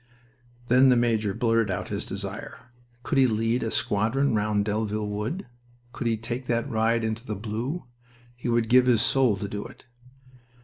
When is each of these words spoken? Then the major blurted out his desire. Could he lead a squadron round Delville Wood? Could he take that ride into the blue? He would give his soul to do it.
Then 0.65 0.89
the 0.89 0.95
major 0.95 1.31
blurted 1.35 1.69
out 1.69 1.89
his 1.89 2.05
desire. 2.07 2.71
Could 3.03 3.19
he 3.19 3.27
lead 3.27 3.61
a 3.61 3.69
squadron 3.69 4.33
round 4.33 4.65
Delville 4.65 5.07
Wood? 5.07 5.45
Could 5.93 6.07
he 6.07 6.17
take 6.17 6.47
that 6.47 6.67
ride 6.67 7.03
into 7.03 7.23
the 7.23 7.35
blue? 7.35 7.83
He 8.35 8.49
would 8.49 8.67
give 8.67 8.87
his 8.87 9.03
soul 9.03 9.37
to 9.37 9.47
do 9.47 9.63
it. 9.63 9.85